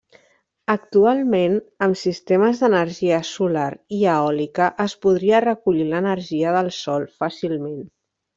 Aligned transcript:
Actualment, 0.73 1.57
amb 1.87 1.99
sistemes 2.03 2.63
d'energia 2.63 3.19
solar 3.33 3.67
i 3.99 4.01
eòlica 4.15 4.71
es 4.87 4.97
podria 5.07 5.43
recollir 5.47 5.87
l'energia 5.93 6.57
del 6.57 6.73
sol 6.81 7.07
fàcilment. 7.23 7.79